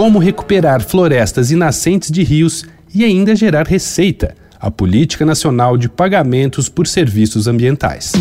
[0.00, 5.90] como recuperar florestas e nascentes de rios e ainda gerar receita, a Política Nacional de
[5.90, 8.12] Pagamentos por Serviços Ambientais.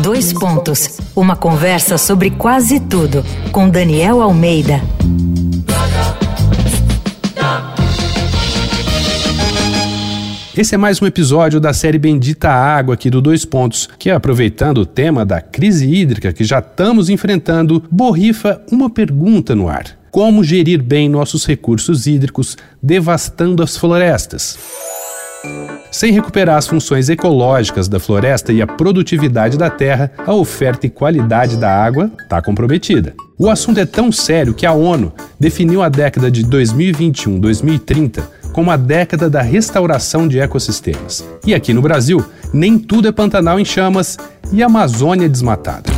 [0.00, 1.00] Dois pontos.
[1.16, 4.80] Uma conversa sobre quase tudo com Daniel Almeida.
[10.56, 14.78] Esse é mais um episódio da série Bendita Água aqui do Dois Pontos, que aproveitando
[14.78, 20.42] o tema da crise hídrica que já estamos enfrentando, borrifa uma pergunta no ar: como
[20.42, 24.58] gerir bem nossos recursos hídricos, devastando as florestas?
[25.92, 30.90] Sem recuperar as funções ecológicas da floresta e a produtividade da terra, a oferta e
[30.90, 33.12] qualidade da água está comprometida.
[33.38, 38.22] O assunto é tão sério que a ONU definiu a década de 2021-2030
[38.56, 41.22] como a década da restauração de ecossistemas.
[41.46, 42.24] E aqui no Brasil,
[42.54, 44.16] nem tudo é Pantanal em chamas
[44.50, 45.92] e Amazônia desmatada.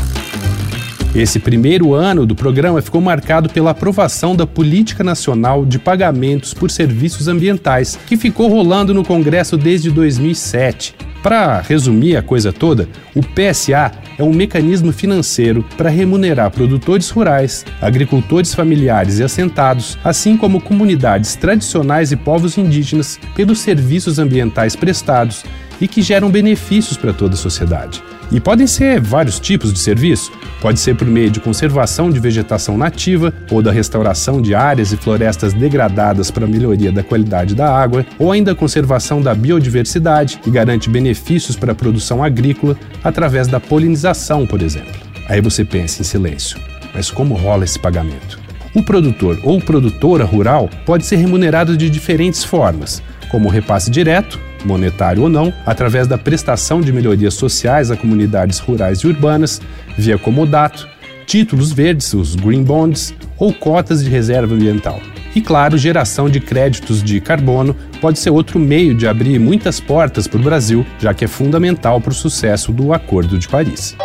[1.14, 6.68] Esse primeiro ano do programa ficou marcado pela aprovação da Política Nacional de Pagamentos por
[6.68, 10.96] Serviços Ambientais, que ficou rolando no Congresso desde 2007.
[11.22, 17.64] Para resumir a coisa toda, o PSA é um mecanismo financeiro para remunerar produtores rurais,
[17.80, 25.44] agricultores familiares e assentados, assim como comunidades tradicionais e povos indígenas pelos serviços ambientais prestados
[25.80, 28.02] e que geram benefícios para toda a sociedade.
[28.30, 30.30] E podem ser vários tipos de serviço.
[30.60, 34.96] Pode ser por meio de conservação de vegetação nativa ou da restauração de áreas e
[34.96, 40.50] florestas degradadas para melhoria da qualidade da água, ou ainda a conservação da biodiversidade, que
[40.50, 44.92] garante benefícios para a produção agrícola através da polinização, por exemplo.
[45.28, 46.58] Aí você pensa em silêncio.
[46.94, 48.38] Mas como rola esse pagamento?
[48.74, 55.22] O produtor ou produtora rural pode ser remunerado de diferentes formas, como repasse direto, monetário
[55.22, 59.60] ou não, através da prestação de melhorias sociais a comunidades rurais e urbanas,
[59.96, 60.88] via comodato,
[61.26, 65.00] títulos verdes, os green bonds, ou cotas de reserva ambiental.
[65.34, 70.26] E claro, geração de créditos de carbono pode ser outro meio de abrir muitas portas
[70.26, 73.96] para o Brasil, já que é fundamental para o sucesso do Acordo de Paris.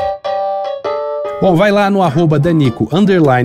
[1.42, 2.90] Bom, vai lá no arroba Danico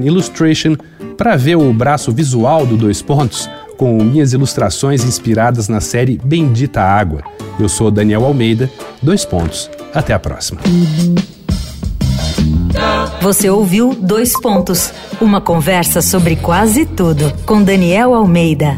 [0.05, 0.77] Illustration
[1.17, 6.83] para ver o braço visual do Dois Pontos com minhas ilustrações inspiradas na série Bendita
[6.83, 7.23] Água.
[7.59, 9.71] Eu sou Daniel Almeida, dois pontos.
[9.95, 10.61] Até a próxima.
[13.23, 18.77] Você ouviu Dois Pontos, uma conversa sobre quase tudo com Daniel Almeida.